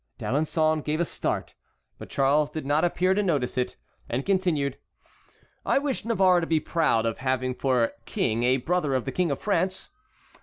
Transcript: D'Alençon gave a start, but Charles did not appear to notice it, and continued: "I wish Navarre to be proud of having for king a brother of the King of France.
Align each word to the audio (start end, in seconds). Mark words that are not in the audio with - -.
D'Alençon 0.17 0.83
gave 0.83 0.99
a 0.99 1.05
start, 1.05 1.53
but 1.99 2.09
Charles 2.09 2.49
did 2.49 2.65
not 2.65 2.83
appear 2.83 3.13
to 3.13 3.21
notice 3.21 3.55
it, 3.55 3.75
and 4.09 4.25
continued: 4.25 4.79
"I 5.63 5.77
wish 5.77 6.05
Navarre 6.05 6.39
to 6.39 6.47
be 6.47 6.59
proud 6.59 7.05
of 7.05 7.19
having 7.19 7.53
for 7.53 7.91
king 8.07 8.41
a 8.41 8.57
brother 8.57 8.95
of 8.95 9.05
the 9.05 9.11
King 9.11 9.29
of 9.29 9.37
France. 9.39 9.91